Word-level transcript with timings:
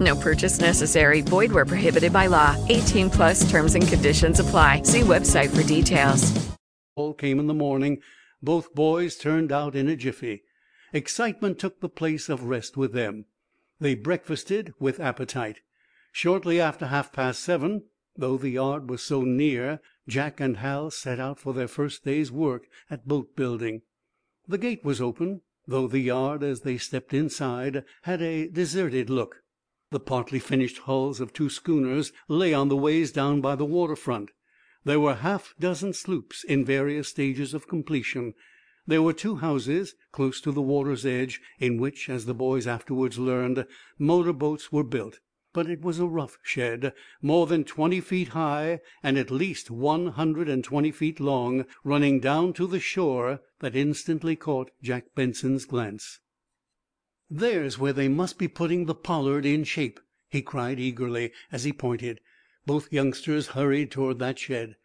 No 0.00 0.16
purchase 0.16 0.60
necessary. 0.60 1.20
Void 1.20 1.52
where 1.52 1.66
prohibited 1.66 2.12
by 2.12 2.26
law. 2.26 2.56
18 2.68 3.10
plus 3.10 3.50
terms 3.50 3.74
and 3.74 3.86
conditions 3.86 4.40
apply. 4.40 4.82
See 4.82 5.00
website 5.00 5.50
for 5.50 5.62
details. 5.66 6.32
All 6.94 7.14
came 7.14 7.38
in 7.38 7.46
the 7.46 7.54
morning. 7.54 8.00
Both 8.42 8.74
boys 8.74 9.16
turned 9.16 9.52
out 9.52 9.74
in 9.74 9.88
a 9.88 9.96
jiffy. 9.96 10.42
Excitement 10.92 11.58
took 11.58 11.80
the 11.80 11.88
place 11.88 12.28
of 12.28 12.44
rest 12.44 12.76
with 12.76 12.92
them. 12.92 13.24
They 13.80 13.94
breakfasted 13.94 14.74
with 14.78 15.00
appetite. 15.00 15.60
Shortly 16.12 16.60
after 16.60 16.86
half 16.86 17.12
past 17.12 17.40
seven, 17.40 17.84
though 18.16 18.36
the 18.36 18.50
yard 18.50 18.90
was 18.90 19.02
so 19.02 19.22
near, 19.22 19.80
Jack 20.06 20.40
and 20.40 20.58
Hal 20.58 20.90
set 20.90 21.18
out 21.18 21.38
for 21.38 21.54
their 21.54 21.68
first 21.68 22.04
day's 22.04 22.30
work 22.30 22.66
at 22.90 23.08
boat 23.08 23.34
building. 23.34 23.82
The 24.46 24.58
gate 24.58 24.84
was 24.84 25.00
open, 25.00 25.40
though 25.66 25.86
the 25.86 26.00
yard, 26.00 26.42
as 26.42 26.60
they 26.60 26.76
stepped 26.76 27.14
inside, 27.14 27.84
had 28.02 28.20
a 28.20 28.48
deserted 28.48 29.08
look. 29.08 29.41
The 29.92 30.00
partly 30.00 30.38
finished 30.38 30.78
hulls 30.78 31.20
of 31.20 31.34
two 31.34 31.50
schooners 31.50 32.14
lay 32.26 32.54
on 32.54 32.70
the 32.70 32.76
ways 32.78 33.12
down 33.12 33.42
by 33.42 33.56
the 33.56 33.66
water 33.66 33.94
front. 33.94 34.30
There 34.84 34.98
were 34.98 35.16
half 35.16 35.54
dozen 35.60 35.92
sloops 35.92 36.44
in 36.44 36.64
various 36.64 37.08
stages 37.08 37.52
of 37.52 37.68
completion. 37.68 38.32
There 38.86 39.02
were 39.02 39.12
two 39.12 39.36
houses, 39.36 39.94
close 40.10 40.40
to 40.40 40.50
the 40.50 40.62
water's 40.62 41.04
edge, 41.04 41.42
in 41.58 41.76
which, 41.76 42.08
as 42.08 42.24
the 42.24 42.32
boys 42.32 42.66
afterwards 42.66 43.18
learned, 43.18 43.66
motor 43.98 44.32
boats 44.32 44.72
were 44.72 44.82
built. 44.82 45.20
But 45.52 45.68
it 45.68 45.82
was 45.82 45.98
a 45.98 46.06
rough 46.06 46.38
shed, 46.42 46.94
more 47.20 47.46
than 47.46 47.62
twenty 47.62 48.00
feet 48.00 48.28
high, 48.28 48.80
and 49.02 49.18
at 49.18 49.30
least 49.30 49.70
one 49.70 50.06
hundred 50.06 50.48
and 50.48 50.64
twenty 50.64 50.90
feet 50.90 51.20
long, 51.20 51.66
running 51.84 52.18
down 52.18 52.54
to 52.54 52.66
the 52.66 52.80
shore, 52.80 53.40
that 53.60 53.76
instantly 53.76 54.36
caught 54.36 54.70
Jack 54.82 55.14
Benson's 55.14 55.66
glance. 55.66 56.18
"There's 57.34 57.78
where 57.78 57.94
they 57.94 58.08
must 58.08 58.36
be 58.36 58.46
putting 58.46 58.84
the 58.84 58.94
'Pollard' 58.94 59.46
in 59.46 59.64
shape," 59.64 60.00
he 60.28 60.42
cried 60.42 60.78
eagerly, 60.78 61.32
as 61.50 61.64
he 61.64 61.72
pointed. 61.72 62.20
Both 62.66 62.92
youngsters 62.92 63.46
hurried 63.56 63.90
toward 63.90 64.18
that 64.18 64.38
shed. 64.38 64.76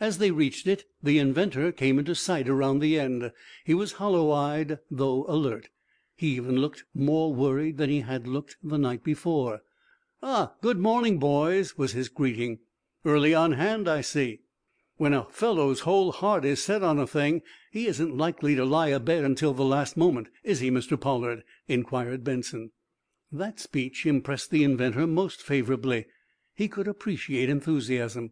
As 0.00 0.18
they 0.18 0.32
reached 0.32 0.66
it 0.66 0.84
the 1.00 1.20
inventor 1.20 1.70
came 1.70 2.00
into 2.00 2.16
sight 2.16 2.48
around 2.48 2.80
the 2.80 2.98
end. 2.98 3.30
He 3.64 3.72
was 3.72 3.92
hollow 3.92 4.32
eyed, 4.32 4.80
though 4.90 5.24
alert. 5.28 5.68
He 6.16 6.34
even 6.34 6.56
looked 6.56 6.82
more 6.92 7.32
worried 7.32 7.76
than 7.76 7.88
he 7.88 8.00
had 8.00 8.26
looked 8.26 8.56
the 8.64 8.78
night 8.78 9.04
before. 9.04 9.62
"Ah, 10.20 10.54
good 10.60 10.78
morning, 10.78 11.20
boys," 11.20 11.78
was 11.78 11.92
his 11.92 12.08
greeting. 12.08 12.58
"Early 13.04 13.32
on 13.32 13.52
hand, 13.52 13.86
I 13.86 14.00
see." 14.00 14.40
"When 15.02 15.14
a 15.14 15.24
fellow's 15.24 15.80
whole 15.80 16.12
heart 16.12 16.44
is 16.44 16.62
set 16.62 16.84
on 16.84 17.00
a 17.00 17.08
thing 17.08 17.42
he 17.72 17.88
isn't 17.88 18.16
likely 18.16 18.54
to 18.54 18.64
lie 18.64 18.90
abed 18.92 19.24
until 19.24 19.52
the 19.52 19.64
last 19.64 19.96
moment, 19.96 20.28
is 20.44 20.60
he, 20.60 20.70
Mr. 20.70 20.96
Pollard?" 20.96 21.42
inquired 21.66 22.22
Benson. 22.22 22.70
That 23.32 23.58
speech 23.58 24.06
impressed 24.06 24.52
the 24.52 24.62
inventor 24.62 25.08
most 25.08 25.42
favorably. 25.42 26.06
He 26.54 26.68
could 26.68 26.86
appreciate 26.86 27.48
enthusiasm. 27.48 28.30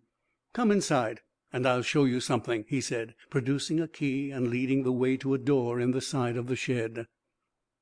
"Come 0.52 0.70
inside 0.70 1.22
and 1.52 1.66
I'll 1.66 1.82
show 1.82 2.04
you 2.04 2.20
something," 2.20 2.64
he 2.68 2.80
said, 2.80 3.16
producing 3.30 3.80
a 3.80 3.88
key 3.88 4.30
and 4.30 4.46
leading 4.48 4.84
the 4.84 4.92
way 4.92 5.16
to 5.16 5.34
a 5.34 5.38
door 5.38 5.80
in 5.80 5.90
the 5.90 6.00
side 6.00 6.36
of 6.36 6.46
the 6.46 6.54
shed. 6.54 7.08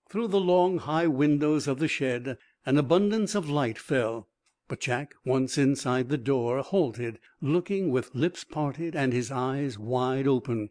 Through 0.08 0.28
the 0.28 0.40
long, 0.40 0.78
high 0.78 1.08
windows 1.08 1.68
of 1.68 1.78
the 1.78 1.88
shed 1.88 2.38
an 2.64 2.78
abundance 2.78 3.34
of 3.34 3.50
light 3.50 3.76
fell. 3.76 4.30
But 4.70 4.80
Jack, 4.80 5.14
once 5.24 5.56
inside 5.56 6.10
the 6.10 6.18
door, 6.18 6.60
halted, 6.60 7.18
looking 7.40 7.90
with 7.90 8.14
lips 8.14 8.44
parted 8.44 8.94
and 8.94 9.14
his 9.14 9.30
eyes 9.30 9.78
wide 9.78 10.26
open. 10.26 10.68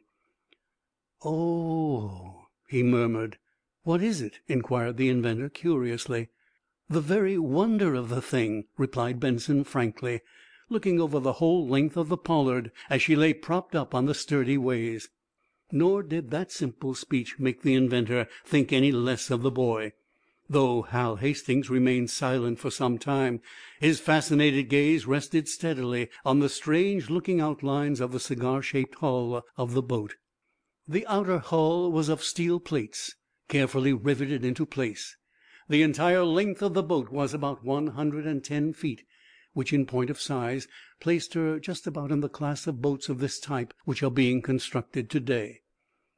"Oh!" 1.26 2.46
he 2.68 2.84
murmured. 2.84 3.40
"What 3.82 4.04
is 4.04 4.22
it?" 4.22 4.38
inquired 4.48 4.98
the 4.98 5.10
inventor, 5.10 5.50
curiously. 5.50 6.28
"The 6.88 7.02
very 7.02 7.40
wonder 7.40 7.96
of 7.96 8.10
the 8.10 8.22
thing," 8.22 8.66
replied 8.78 9.20
Benson, 9.20 9.64
frankly 9.64 10.22
looking 10.70 11.02
over 11.02 11.20
the 11.20 11.34
whole 11.42 11.68
length 11.68 11.98
of 11.98 12.08
the 12.08 12.18
"Pollard" 12.18 12.72
as 12.92 13.02
she 13.02 13.16
lay 13.16 13.34
propped 13.34 13.74
up 13.74 13.96
on 13.96 14.06
the 14.06 14.14
sturdy 14.14 14.60
ways. 14.60 15.10
Nor 15.72 16.04
did 16.04 16.30
that 16.30 16.52
simple 16.52 16.94
speech 16.94 17.40
make 17.40 17.64
the 17.64 17.74
inventor 17.74 18.28
think 18.46 18.72
any 18.72 18.92
less 18.92 19.32
of 19.32 19.42
the 19.42 19.50
boy. 19.50 19.94
Though 20.50 20.84
Hal 20.84 21.18
Hastings 21.18 21.70
remained 21.70 22.10
silent 22.10 22.58
for 22.58 22.72
some 22.72 22.98
time, 22.98 23.42
his 23.82 24.00
fascinated 24.00 24.70
gaze 24.70 25.06
rested 25.06 25.50
steadily 25.50 26.10
on 26.24 26.40
the 26.40 26.48
strange 26.48 27.10
looking 27.10 27.42
outlines 27.42 28.00
of 28.00 28.14
the 28.14 28.20
cigar 28.22 28.62
shaped 28.62 28.96
hull 28.96 29.46
of 29.58 29.74
the 29.74 29.82
boat. 29.82 30.16
The 30.88 31.06
outer 31.08 31.40
hull 31.40 31.92
was 31.92 32.08
of 32.08 32.24
steel 32.24 32.62
plates, 32.62 33.16
carefully 33.50 33.92
riveted 33.92 34.46
into 34.46 34.66
place. 34.66 35.18
The 35.68 35.82
entire 35.82 36.24
length 36.24 36.62
of 36.62 36.74
the 36.74 36.82
boat 36.82 37.12
was 37.12 37.34
about 37.34 37.66
one 37.66 37.88
hundred 37.88 38.26
and 38.26 38.42
ten 38.42 38.72
feet 38.72 39.04
which, 39.52 39.74
in 39.74 39.86
point 39.86 40.10
of 40.10 40.22
size, 40.22 40.68
placed 41.02 41.34
her 41.34 41.60
just 41.60 41.88
about 41.88 42.10
in 42.10 42.22
the 42.22 42.30
class 42.30 42.68
of 42.68 42.82
boats 42.82 43.10
of 43.10 43.20
this 43.20 43.38
type 43.38 43.74
which 43.84 44.02
are 44.02 44.10
being 44.10 44.42
constructed 44.42 45.10
to 45.10 45.20
day. 45.20 45.60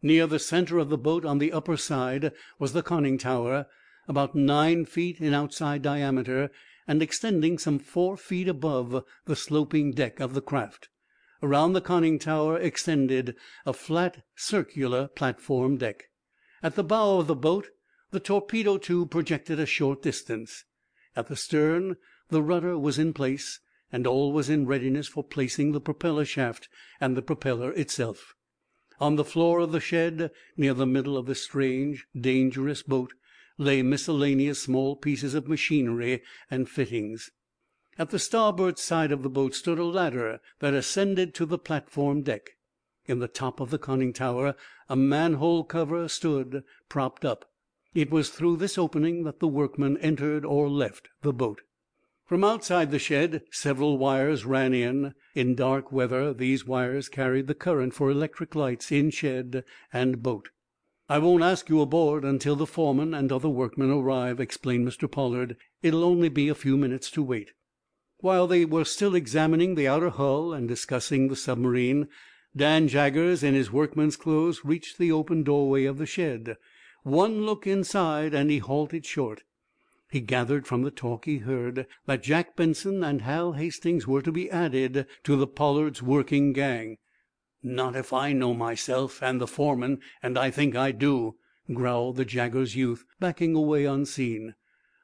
Near 0.04 0.28
the 0.28 0.38
center 0.38 0.78
of 0.78 0.90
the 0.90 1.00
boat, 1.00 1.26
on 1.26 1.40
the 1.40 1.52
upper 1.52 1.78
side, 1.78 2.32
was 2.60 2.74
the 2.74 2.84
conning 2.84 3.18
tower, 3.18 3.66
about 4.10 4.34
nine 4.34 4.84
feet 4.84 5.22
in 5.22 5.36
outside 5.36 5.84
diameter, 5.84 6.50
and 6.88 7.02
extending 7.02 7.60
some 7.60 7.78
four 7.78 8.18
feet 8.18 8.48
above 8.48 9.06
the 9.26 9.36
sloping 9.36 9.92
deck 9.92 10.20
of 10.20 10.34
the 10.34 10.42
craft. 10.42 10.90
Around 11.44 11.74
the 11.74 11.82
conning 11.82 12.18
tower 12.18 12.58
extended 12.58 13.36
a 13.66 13.72
flat, 13.72 14.24
circular 14.36 15.08
platform 15.08 15.78
deck. 15.78 16.06
At 16.64 16.76
the 16.76 16.84
bow 16.84 17.20
of 17.20 17.28
the 17.28 17.36
boat 17.36 17.68
the 18.10 18.20
torpedo 18.20 18.80
tube 18.80 19.12
projected 19.12 19.60
a 19.60 19.68
short 19.68 20.02
distance. 20.02 20.66
At 21.16 21.28
the 21.28 21.36
stern 21.36 21.96
the 22.30 22.42
rudder 22.42 22.78
was 22.78 22.98
in 22.98 23.14
place, 23.14 23.60
and 23.92 24.08
all 24.08 24.34
was 24.34 24.50
in 24.50 24.66
readiness 24.66 25.08
for 25.08 25.24
placing 25.24 25.72
the 25.72 25.80
propeller 25.80 26.26
shaft 26.26 26.68
and 27.00 27.16
the 27.16 27.22
propeller 27.22 27.72
itself. 27.74 28.34
On 29.00 29.16
the 29.16 29.24
floor 29.24 29.60
of 29.60 29.72
the 29.72 29.80
shed, 29.80 30.32
near 30.58 30.74
the 30.74 30.86
middle 30.86 31.16
of 31.16 31.28
this 31.28 31.44
strange, 31.44 32.06
dangerous 32.20 32.84
boat, 32.84 33.14
lay 33.60 33.84
miscellaneous 33.84 34.60
small 34.60 34.96
pieces 34.96 35.36
of 35.36 35.48
machinery 35.48 36.24
and 36.50 36.68
fittings. 36.68 37.30
At 38.00 38.10
the 38.10 38.18
starboard 38.18 38.80
side 38.80 39.12
of 39.12 39.22
the 39.22 39.30
boat 39.30 39.54
stood 39.54 39.78
a 39.78 39.84
ladder 39.84 40.40
that 40.60 40.74
ascended 40.74 41.36
to 41.36 41.46
the 41.46 41.60
platform 41.60 42.24
deck. 42.24 42.52
In 43.06 43.20
the 43.20 43.28
top 43.28 43.60
of 43.60 43.70
the 43.70 43.78
conning 43.78 44.14
tower 44.14 44.56
a 44.88 44.96
manhole 44.96 45.66
cover 45.66 46.08
stood, 46.08 46.64
propped 46.88 47.26
up. 47.26 47.52
It 47.94 48.10
was 48.10 48.30
through 48.30 48.58
this 48.58 48.78
opening 48.78 49.26
that 49.26 49.40
the 49.40 49.48
workmen 49.48 49.98
entered 49.98 50.46
or 50.46 50.70
left 50.70 51.10
the 51.22 51.34
boat. 51.34 51.62
From 52.26 52.44
outside 52.44 52.92
the 52.92 53.00
shed 53.00 53.42
several 53.52 53.98
wires 53.98 54.46
ran 54.46 54.74
in. 54.74 55.16
In 55.34 55.56
dark 55.56 55.92
weather 55.92 56.34
these 56.34 56.66
wires 56.66 57.10
carried 57.10 57.48
the 57.48 57.56
current 57.56 57.94
for 57.94 58.10
electric 58.10 58.56
lights 58.56 58.92
in 58.92 59.10
shed 59.10 59.66
and 59.92 60.24
boat. 60.24 60.50
"I 61.12 61.18
won't 61.18 61.42
ask 61.42 61.70
you 61.70 61.82
aboard 61.82 62.24
until 62.24 62.56
the 62.56 62.68
foreman 62.68 63.16
and 63.16 63.32
other 63.32 63.50
workmen 63.50 63.90
arrive," 63.90 64.40
explained 64.40 64.88
Mr. 64.88 65.10
Pollard. 65.10 65.58
"It'll 65.82 66.04
only 66.04 66.30
be 66.30 66.50
a 66.50 66.54
few 66.54 66.78
minutes 66.78 67.10
to 67.10 67.24
wait." 67.24 67.50
While 68.20 68.46
they 68.46 68.64
were 68.64 68.86
still 68.86 69.16
examining 69.16 69.74
the 69.74 69.88
outer 69.88 70.12
hull 70.12 70.54
and 70.54 70.68
discussing 70.68 71.28
the 71.28 71.36
submarine, 71.36 72.10
Dan 72.56 72.88
Jaggers, 72.88 73.42
in 73.42 73.56
his 73.56 73.72
workman's 73.72 74.18
clothes, 74.18 74.64
reached 74.64 75.00
the 75.00 75.12
open 75.12 75.42
doorway 75.42 75.86
of 75.86 75.98
the 75.98 76.06
shed. 76.06 76.58
One 77.02 77.44
look 77.44 77.66
inside 77.66 78.36
and 78.36 78.52
he 78.52 78.60
halted 78.60 79.04
short. 79.04 79.42
He 80.12 80.20
gathered 80.22 80.68
from 80.68 80.84
the 80.84 80.92
talk 80.92 81.26
he 81.26 81.40
heard 81.40 81.88
that 82.06 82.22
Jack 82.22 82.56
Benson 82.56 83.04
and 83.04 83.24
Hal 83.24 83.54
Hastings 83.54 84.06
were 84.06 84.22
to 84.22 84.32
be 84.32 84.52
added 84.52 85.08
to 85.24 85.36
the 85.36 85.48
"Pollard's" 85.48 86.04
working 86.04 86.54
gang. 86.54 86.98
"Not 87.62 87.94
if 87.94 88.14
I 88.14 88.32
know 88.32 88.54
myself 88.54 89.22
and 89.22 89.42
the 89.42 89.46
foreman, 89.46 90.00
and 90.24 90.38
I 90.38 90.50
think 90.50 90.78
I 90.78 90.94
do," 90.94 91.36
growled 91.74 92.16
the 92.16 92.24
Jaggers 92.24 92.74
youth, 92.74 93.04
backing 93.20 93.54
away 93.54 93.84
unseen. 93.84 94.56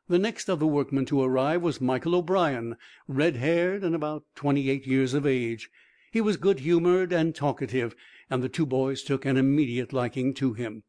The 0.07 0.19
next 0.19 0.47
of 0.47 0.59
the 0.59 0.65
workmen 0.65 1.05
to 1.07 1.21
arrive 1.21 1.61
was 1.61 1.81
Michael 1.81 2.15
O'Brien, 2.15 2.77
red 3.09 3.35
haired 3.35 3.83
and 3.83 3.93
about 3.93 4.23
twenty 4.35 4.69
eight 4.69 4.87
years 4.87 5.13
of 5.13 5.27
age. 5.27 5.69
He 6.13 6.21
was 6.21 6.37
good 6.37 6.61
humored 6.61 7.11
and 7.11 7.35
talkative, 7.35 7.93
and 8.29 8.41
the 8.41 8.47
two 8.47 8.65
boys 8.65 9.03
took 9.03 9.25
an 9.25 9.35
immediate 9.35 9.91
liking 9.91 10.33
to 10.35 10.53
him. 10.53 10.83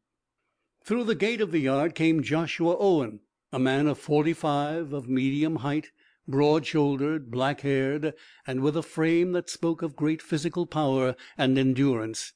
Through 0.85 1.03
the 1.03 1.15
gate 1.15 1.41
of 1.41 1.51
the 1.51 1.59
yard 1.59 1.95
came 1.95 2.23
Joshua 2.23 2.77
Owen, 2.79 3.19
a 3.51 3.59
man 3.59 3.87
of 3.87 3.97
forty 3.97 4.31
five, 4.31 4.93
of 4.93 5.09
medium 5.09 5.57
height, 5.57 5.91
broad 6.27 6.65
shouldered, 6.65 7.31
black 7.31 7.61
haired, 7.61 8.13
and 8.45 8.59
with 8.61 8.75
a 8.75 8.83
frame 8.83 9.31
that 9.31 9.49
spoke 9.49 9.81
of 9.81 9.95
great 9.95 10.21
physical 10.21 10.65
power 10.65 11.15
and 11.37 11.57
endurance. 11.57 12.33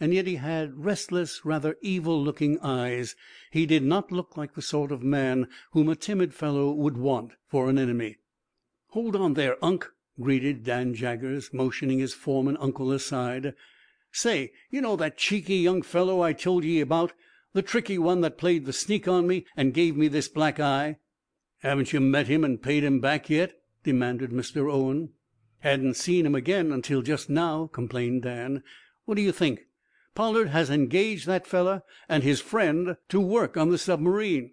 Yet 0.00 0.26
he 0.26 0.36
had 0.36 0.84
restless, 0.84 1.44
rather 1.44 1.76
evil 1.80 2.22
looking 2.22 2.58
eyes. 2.60 3.14
He 3.50 3.66
did 3.66 3.82
not 3.82 4.10
look 4.10 4.36
like 4.36 4.54
the 4.54 4.62
sort 4.62 4.90
of 4.92 5.02
man 5.02 5.48
whom 5.72 5.88
a 5.88 5.96
timid 5.96 6.34
fellow 6.34 6.72
would 6.72 6.96
want 6.96 7.32
for 7.46 7.70
an 7.70 7.78
enemy. 7.78 8.16
"Hold 8.88 9.14
on 9.14 9.34
there, 9.34 9.62
Unc!" 9.64 9.90
greeted 10.20 10.64
Dan 10.64 10.94
Jaggers, 10.94 11.52
motioning 11.52 11.98
his 11.98 12.14
foreman 12.14 12.56
uncle 12.58 12.92
aside. 12.92 13.54
"Say, 14.10 14.52
you 14.70 14.80
know 14.80 14.96
that 14.96 15.16
cheeky 15.18 15.56
young 15.56 15.82
fellow 15.82 16.20
I 16.20 16.32
told 16.32 16.64
ye 16.64 16.80
about 16.80 17.12
the 17.52 17.62
tricky 17.62 17.98
one 17.98 18.20
that 18.22 18.38
played 18.38 18.64
the 18.64 18.72
sneak 18.72 19.06
on 19.06 19.26
me, 19.26 19.46
and 19.56 19.74
gave 19.74 19.96
me 19.96 20.08
this 20.08 20.28
black 20.28 20.58
eye?" 20.58 20.96
"Haven't 21.64 21.94
you 21.94 22.00
met 22.00 22.26
him 22.26 22.44
and 22.44 22.60
paid 22.60 22.84
him 22.84 23.00
back 23.00 23.30
yet?" 23.30 23.58
demanded 23.84 24.28
Mr. 24.32 24.70
Owen. 24.70 25.14
"Hadn't 25.60 25.96
seen 25.96 26.26
him 26.26 26.34
again 26.34 26.70
until 26.70 27.00
just 27.00 27.30
now," 27.30 27.68
complained 27.68 28.20
Dan. 28.24 28.62
"What 29.06 29.14
do 29.14 29.22
you 29.22 29.32
think? 29.32 29.68
Pollard 30.14 30.48
has 30.48 30.68
engaged 30.68 31.26
that 31.26 31.46
fellow 31.46 31.80
and 32.06 32.22
his 32.22 32.42
friend 32.42 32.98
to 33.08 33.18
work 33.18 33.56
on 33.56 33.70
the 33.70 33.78
submarine." 33.78 34.52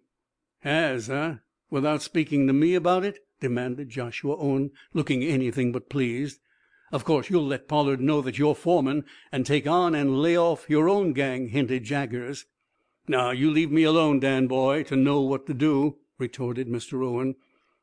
"Has, 0.60 1.10
eh? 1.10 1.36
Without 1.69 2.02
speaking 2.02 2.48
to 2.48 2.54
me 2.54 2.75
about 2.75 3.04
it?" 3.04 3.19
demanded 3.42 3.90
Joshua 3.90 4.38
Owen, 4.38 4.72
looking 4.94 5.22
anything 5.22 5.74
but 5.74 5.90
pleased. 5.90 6.40
"Of 6.94 7.04
course 7.04 7.30
you'll 7.30 7.46
let 7.46 7.68
Pollard 7.68 8.00
know 8.00 8.22
that 8.22 8.38
you're 8.38 8.56
foreman, 8.56 9.04
and 9.34 9.46
take 9.46 9.68
on 9.68 9.96
and 9.96 10.22
lay 10.22 10.38
off 10.38 10.69
your 10.69 10.88
own 10.88 11.12
gang," 11.12 11.50
hinted 11.50 11.84
Jaggers. 11.84 12.46
"Now, 13.06 13.31
you 13.31 13.52
leave 13.52 13.69
me 13.69 13.84
alone, 13.84 14.22
Dan, 14.22 14.48
boy, 14.48 14.84
to 14.84 14.96
know 14.96 15.19
what 15.19 15.46
to 15.48 15.54
do," 15.54 15.98
retorted 16.21 16.69
Mr. 16.69 17.03
Owen. 17.03 17.35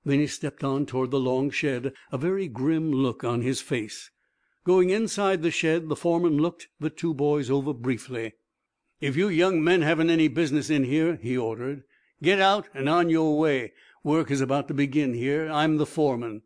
Then 0.05 0.21
he 0.21 0.29
stepped 0.29 0.65
on 0.65 0.87
toward 0.87 1.11
the 1.11 1.19
long 1.19 1.51
shed, 1.51 1.93
a 2.13 2.17
very 2.17 2.49
grim 2.49 2.93
look 2.93 3.25
on 3.25 3.43
his 3.43 3.61
face. 3.61 4.11
Going 4.65 4.91
inside 4.91 5.43
the 5.43 5.51
shed 5.51 5.89
the 5.89 5.97
foreman 5.97 6.39
looked 6.39 6.69
the 6.79 6.89
two 6.89 7.13
boys 7.13 7.51
over 7.51 7.75
briefly. 7.75 8.35
"If 9.01 9.17
you 9.17 9.29
young 9.29 9.63
men 9.65 9.83
haven't 9.83 10.11
any 10.11 10.29
business 10.29 10.71
in 10.71 10.85
here," 10.85 11.17
he 11.21 11.37
ordered, 11.37 11.83
"get 12.23 12.39
out 12.39 12.69
and 12.75 12.89
on 12.89 13.11
your 13.11 13.39
way. 13.39 13.73
Work 14.05 14.31
is 14.31 14.41
about 14.41 14.69
to 14.69 14.75
begin 14.75 15.15
here. 15.15 15.49
I'm 15.49 15.79
the 15.79 15.87
foreman." 15.87 16.43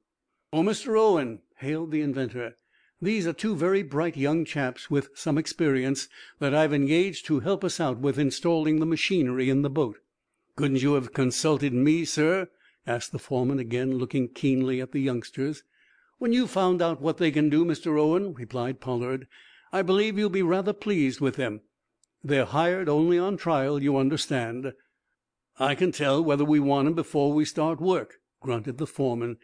"Oh, 0.53 0.63
Mr. 0.63 0.99
Owen," 0.99 1.41
hailed 1.57 1.91
the 1.91 2.01
inventor, 2.01 2.57
"these 3.03 3.27
are 3.27 3.33
two 3.33 3.55
very 3.55 3.83
bright 3.83 4.17
young 4.17 4.45
chaps, 4.45 4.91
with 4.91 5.11
some 5.15 5.37
experience, 5.37 6.09
that 6.39 6.55
I've 6.55 6.73
engaged 6.73 7.27
to 7.27 7.41
help 7.41 7.63
us 7.63 7.81
out 7.81 7.99
with 7.99 8.19
installing 8.19 8.81
the 8.81 8.87
machinery 8.87 9.51
in 9.51 9.63
the 9.63 9.71
boat." 9.71 9.99
"Couldn't 10.55 10.83
you 10.83 10.93
have 10.97 11.15
consulted 11.15 11.73
me, 11.73 12.05
sir?" 12.05 12.51
asked 12.87 13.11
the 13.13 13.19
foreman, 13.19 13.59
again 13.59 13.93
looking 13.97 14.29
keenly 14.29 14.83
at 14.83 14.93
the 14.93 15.01
youngsters. 15.01 15.65
"When 16.19 16.35
you've 16.35 16.51
found 16.51 16.83
out 16.83 17.01
what 17.01 17.17
they 17.17 17.31
can 17.31 17.49
do, 17.49 17.65
Mr. 17.65 17.99
Owen," 17.99 18.35
replied 18.35 18.79
Pollard, 18.79 19.27
"I 19.73 19.81
believe 19.81 20.19
you'll 20.19 20.29
be 20.29 20.43
rather 20.43 20.75
pleased 20.75 21.23
with 21.23 21.37
them. 21.37 21.63
They're 22.23 22.45
hired 22.45 22.87
only 22.91 23.17
on 23.17 23.39
trial, 23.39 23.83
you 23.83 23.97
understand." 23.97 24.75
"I 25.59 25.75
can 25.75 25.91
tell 25.91 26.23
whether 26.23 26.45
we 26.45 26.61
want 26.61 26.87
'em 26.87 26.93
before 26.93 27.33
we 27.33 27.47
start 27.47 27.81
work," 27.81 28.19
grunted 28.43 28.77
the 28.77 28.87
foreman, 28.87 29.39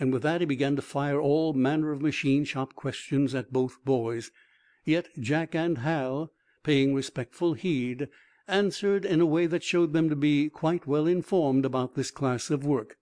and 0.00 0.14
with 0.14 0.22
that 0.22 0.40
he 0.40 0.46
began 0.46 0.76
to 0.76 0.80
fire 0.80 1.20
all 1.20 1.52
manner 1.52 1.92
of 1.92 2.00
machine 2.00 2.44
shop 2.46 2.74
questions 2.74 3.34
at 3.34 3.52
both 3.52 3.84
boys. 3.84 4.30
Yet 4.86 5.10
Jack 5.20 5.54
and 5.54 5.76
Hal, 5.76 6.32
paying 6.62 6.94
respectful 6.94 7.52
heed, 7.52 8.08
answered 8.46 9.06
in 9.06 9.22
a 9.22 9.26
way 9.26 9.46
that 9.46 9.62
showed 9.62 9.94
them 9.94 10.10
to 10.10 10.14
be 10.14 10.50
quite 10.50 10.86
well 10.86 11.06
informed 11.06 11.64
about 11.64 11.94
this 11.94 12.10
class 12.10 12.50
of 12.50 12.66
work. 12.66 12.98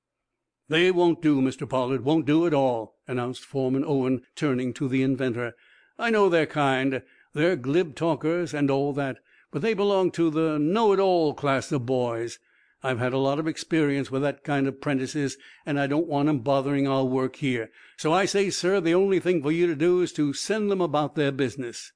"They 0.69 0.93
won't 0.93 1.21
do, 1.21 1.41
Mr. 1.41 1.69
Pollard; 1.69 2.05
won't 2.05 2.27
do 2.27 2.47
at 2.47 2.55
all," 2.55 2.97
announced 3.09 3.45
Foreman 3.45 3.85
Owen, 3.85 4.23
turning 4.37 4.73
to 4.75 4.87
the 4.87 5.03
inventor. 5.03 5.55
"I 5.99 6.11
know 6.11 6.29
their 6.29 6.47
kind. 6.47 7.03
They're 7.33 7.57
glib 7.57 7.97
talkers, 7.97 8.55
and 8.55 8.71
all 8.71 8.93
that, 8.93 9.19
but 9.51 9.63
they 9.63 9.75
belong 9.75 10.13
to 10.13 10.31
the 10.31 10.61
know 10.61 10.93
it 10.93 11.01
all 11.01 11.35
class 11.35 11.73
of 11.73 11.87
boys. 11.87 12.39
I've 12.85 13.01
had 13.01 13.13
a 13.13 13.19
lot 13.19 13.41
of 13.41 13.49
experience 13.49 14.13
with 14.13 14.23
that 14.23 14.45
kind 14.45 14.69
of 14.69 14.81
'prentices, 14.81 15.37
and 15.67 15.79
I 15.79 15.89
don't 15.89 16.07
want 16.07 16.29
'em 16.29 16.39
bothering 16.39 16.87
our 16.87 17.05
work 17.05 17.37
here. 17.37 17.73
So 17.97 18.13
I 18.13 18.27
say, 18.27 18.49
sir, 18.51 18.81
the 18.81 18.95
only 18.95 19.19
thing 19.19 19.43
for 19.43 19.51
you 19.51 19.67
to 19.67 19.75
do 19.75 20.03
is 20.03 20.13
to 20.13 20.33
send 20.33 20.71
them 20.71 20.81
about 20.81 21.17
their 21.17 21.33
business." 21.33 21.93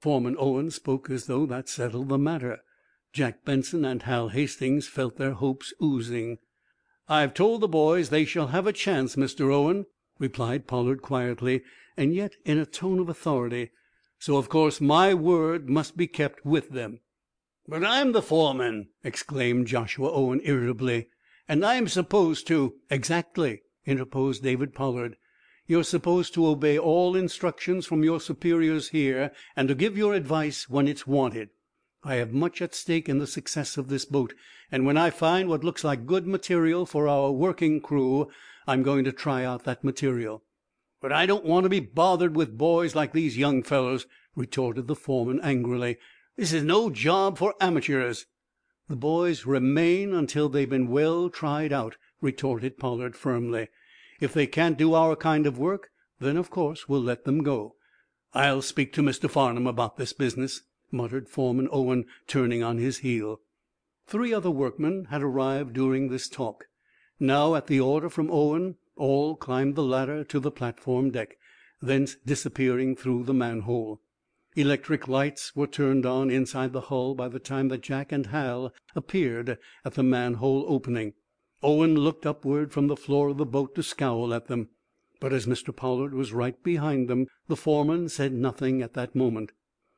Foreman 0.00 0.34
Owen 0.38 0.72
spoke 0.72 1.08
as 1.08 1.26
though 1.26 1.46
that 1.46 1.68
settled 1.68 2.08
the 2.08 2.18
matter. 2.18 2.62
Jack 3.12 3.44
Benson 3.44 3.84
and 3.84 4.02
Hal 4.02 4.28
Hastings 4.28 4.86
felt 4.86 5.16
their 5.16 5.32
hopes 5.32 5.74
oozing. 5.82 6.38
"I've 7.08 7.34
told 7.34 7.60
the 7.60 7.66
boys 7.66 8.08
they 8.10 8.24
shall 8.24 8.46
have 8.46 8.68
a 8.68 8.72
chance, 8.72 9.16
Mr. 9.16 9.52
Owen," 9.52 9.86
replied 10.20 10.68
Pollard 10.68 11.02
quietly, 11.02 11.64
and 11.96 12.14
yet 12.14 12.36
in 12.44 12.56
a 12.56 12.64
tone 12.64 13.00
of 13.00 13.08
authority. 13.08 13.72
"So, 14.20 14.36
of 14.36 14.48
course, 14.48 14.80
my 14.80 15.12
word 15.12 15.68
must 15.68 15.96
be 15.96 16.06
kept 16.06 16.46
with 16.46 16.68
them." 16.68 17.00
"But 17.66 17.82
I'm 17.82 18.12
the 18.12 18.22
foreman!" 18.22 18.90
exclaimed 19.02 19.66
Joshua 19.66 20.12
Owen, 20.12 20.40
irritably. 20.44 21.08
"And 21.48 21.66
I'm 21.66 21.88
supposed 21.88 22.46
to" 22.46 22.76
"Exactly," 22.90 23.62
interposed 23.86 24.44
David 24.44 24.72
Pollard. 24.72 25.16
"You're 25.66 25.82
supposed 25.82 26.32
to 26.34 26.46
obey 26.46 26.78
all 26.78 27.16
instructions 27.16 27.86
from 27.86 28.04
your 28.04 28.20
superiors 28.20 28.90
here, 28.90 29.32
and 29.56 29.66
to 29.66 29.74
give 29.74 29.98
your 29.98 30.14
advice 30.14 30.70
when 30.70 30.86
it's 30.86 31.08
wanted. 31.08 31.50
I 32.02 32.14
have 32.14 32.32
much 32.32 32.62
at 32.62 32.74
stake 32.74 33.10
in 33.10 33.18
the 33.18 33.26
success 33.26 33.76
of 33.76 33.88
this 33.88 34.06
boat, 34.06 34.32
and 34.72 34.86
when 34.86 34.96
I 34.96 35.10
find 35.10 35.50
what 35.50 35.62
looks 35.62 35.84
like 35.84 36.06
good 36.06 36.26
material 36.26 36.86
for 36.86 37.06
our 37.06 37.30
working 37.30 37.82
crew 37.82 38.30
I'm 38.66 38.82
going 38.82 39.04
to 39.04 39.12
try 39.12 39.44
out 39.44 39.64
that 39.64 39.84
material." 39.84 40.42
"But 41.02 41.12
I 41.12 41.26
don't 41.26 41.44
want 41.44 41.64
to 41.64 41.68
be 41.68 41.80
bothered 41.80 42.34
with 42.34 42.56
boys 42.56 42.94
like 42.94 43.12
these 43.12 43.36
young 43.36 43.62
fellows," 43.62 44.06
retorted 44.34 44.86
the 44.86 44.94
foreman, 44.96 45.40
angrily. 45.42 45.98
"This 46.36 46.54
is 46.54 46.62
no 46.62 46.88
job 46.88 47.36
for 47.36 47.54
amateurs." 47.60 48.24
"The 48.88 48.96
boys 48.96 49.44
remain 49.44 50.14
until 50.14 50.48
they've 50.48 50.70
been 50.70 50.88
well 50.88 51.28
tried 51.28 51.70
out," 51.70 51.98
retorted 52.22 52.78
Pollard, 52.78 53.14
firmly. 53.14 53.68
"If 54.20 54.32
they 54.32 54.46
can't 54.46 54.78
do 54.78 54.94
our 54.94 55.16
kind 55.16 55.46
of 55.46 55.58
work, 55.58 55.90
then, 56.18 56.38
of 56.38 56.48
course, 56.48 56.88
we'll 56.88 57.02
let 57.02 57.24
them 57.24 57.42
go." 57.42 57.76
"I'll 58.32 58.62
speak 58.62 58.94
to 58.94 59.02
Mr. 59.02 59.28
Farnum 59.28 59.66
about 59.66 59.98
this 59.98 60.14
business," 60.14 60.62
muttered 60.92 61.28
Foreman 61.28 61.68
Owen, 61.70 62.06
turning 62.26 62.62
on 62.62 62.78
his 62.78 62.98
heel. 62.98 63.40
Three 64.06 64.32
other 64.32 64.50
workmen 64.50 65.06
had 65.10 65.22
arrived 65.22 65.72
during 65.72 66.08
this 66.08 66.28
talk. 66.28 66.66
Now, 67.18 67.54
at 67.54 67.66
the 67.66 67.80
order 67.80 68.08
from 68.08 68.30
Owen, 68.30 68.76
all 68.96 69.36
climbed 69.36 69.76
the 69.76 69.82
ladder 69.82 70.24
to 70.24 70.40
the 70.40 70.50
platform 70.50 71.10
deck, 71.10 71.36
thence 71.80 72.16
disappearing 72.26 72.96
through 72.96 73.24
the 73.24 73.34
manhole. 73.34 74.00
Electric 74.56 75.06
lights 75.06 75.54
were 75.54 75.68
turned 75.68 76.04
on 76.04 76.28
inside 76.28 76.72
the 76.72 76.80
hull 76.82 77.14
by 77.14 77.28
the 77.28 77.38
time 77.38 77.68
that 77.68 77.82
Jack 77.82 78.10
and 78.10 78.26
Hal 78.26 78.72
appeared 78.96 79.58
at 79.84 79.94
the 79.94 80.02
manhole 80.02 80.64
opening. 80.66 81.14
Owen 81.62 81.94
looked 81.94 82.26
upward 82.26 82.72
from 82.72 82.88
the 82.88 82.96
floor 82.96 83.28
of 83.28 83.36
the 83.36 83.46
boat 83.46 83.74
to 83.76 83.82
scowl 83.82 84.34
at 84.34 84.46
them. 84.46 84.70
But 85.20 85.32
as 85.32 85.46
Mr. 85.46 85.74
Pollard 85.74 86.14
was 86.14 86.32
right 86.32 86.60
behind 86.64 87.06
them 87.06 87.26
the 87.46 87.56
foreman 87.56 88.08
said 88.08 88.32
nothing 88.32 88.82
at 88.82 88.94
that 88.94 89.14
moment. 89.14 89.52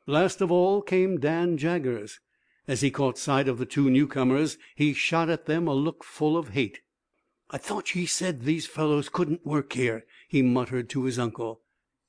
Last 0.07 0.41
of 0.41 0.51
all 0.51 0.83
came 0.83 1.21
Dan 1.21 1.57
Jaggers. 1.57 2.19
As 2.67 2.81
he 2.81 2.91
caught 2.91 3.19
sight 3.19 3.47
of 3.47 3.59
the 3.59 3.67
two 3.67 3.89
newcomers 3.89 4.59
he 4.75 4.93
shot 4.93 5.29
at 5.29 5.47
them 5.47 5.69
a 5.69 5.75
look 5.75 6.03
full 6.03 6.37
of 6.37 6.49
hate. 6.49 6.81
"I 7.51 7.59
thought 7.59 7.95
ye 7.95 8.07
said 8.07 8.43
these 8.43 8.67
fellows 8.67 9.09
couldn't 9.09 9.47
work 9.47 9.75
here," 9.75 10.05
he 10.27 10.43
muttered 10.43 10.89
to 10.91 11.05
his 11.05 11.19
uncle. 11.19 11.63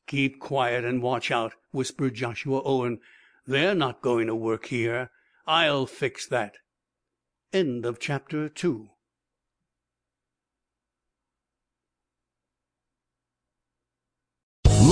"Keep 0.08 0.40
quiet 0.40 0.84
and 0.84 1.04
watch 1.04 1.30
out," 1.30 1.54
whispered 1.72 2.16
Joshua 2.16 2.64
Owen. 2.64 3.00
"They're 3.46 3.76
not 3.76 4.02
going 4.02 4.28
to 4.28 4.36
work 4.36 4.68
here. 4.68 5.12
I'll 5.46 5.86
fix 5.86 6.26
that." 6.28 6.58
CHAPTER 7.52 8.52
III 8.64 8.90